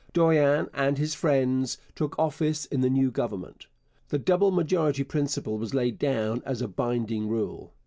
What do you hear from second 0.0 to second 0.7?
Dorion